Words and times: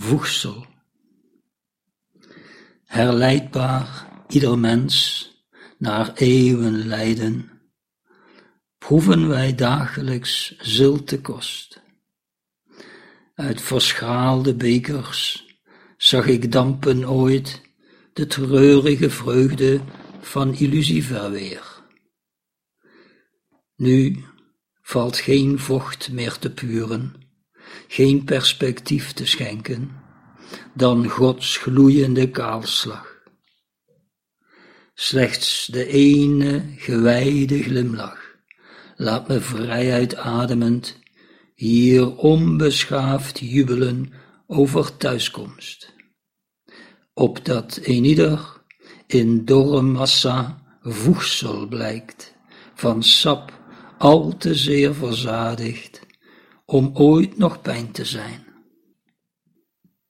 voegsel. 0.00 0.66
Herleidbaar 2.84 4.08
ieder 4.28 4.58
mens 4.58 5.26
naar 5.78 6.12
eeuwen 6.14 6.86
lijden, 6.86 7.50
proeven 8.78 9.28
wij 9.28 9.54
dagelijks 9.54 10.56
zilte 10.58 11.20
kost. 11.20 11.80
Uit 13.34 13.60
verschaalde 13.60 14.54
bekers 14.54 15.46
zag 15.96 16.26
ik 16.26 16.52
dampen 16.52 17.08
ooit 17.08 17.60
de 18.12 18.26
treurige 18.26 19.10
vreugde 19.10 19.80
van 20.20 20.54
illusieverweer. 20.54 21.82
Nu 23.76 24.24
valt 24.82 25.16
geen 25.16 25.58
vocht 25.58 26.12
meer 26.12 26.38
te 26.38 26.50
puren, 26.50 27.29
geen 27.92 28.24
perspectief 28.24 29.12
te 29.12 29.26
schenken, 29.26 29.90
dan 30.74 31.08
Gods 31.08 31.56
gloeiende 31.56 32.30
kaalslag. 32.30 33.22
Slechts 34.94 35.66
de 35.66 35.86
ene 35.86 36.64
gewijde 36.76 37.62
glimlach 37.62 38.36
laat 38.96 39.28
me 39.28 39.40
vrijuit 39.40 40.16
ademend 40.16 40.98
hier 41.54 42.16
onbeschaafd 42.16 43.38
jubelen 43.38 44.12
over 44.46 44.96
thuiskomst. 44.96 45.94
Opdat 47.14 47.76
eenieder 47.76 48.62
in 49.06 49.44
dorre 49.44 49.82
massa 49.82 50.62
voegsel 50.82 51.66
blijkt, 51.66 52.34
van 52.74 53.02
sap 53.02 53.52
al 53.98 54.36
te 54.36 54.54
zeer 54.54 54.94
verzadigd, 54.94 56.08
om 56.70 56.90
ooit 56.94 57.38
nog 57.38 57.60
pijn 57.60 57.90
te 57.90 58.04
zijn. 58.04 58.49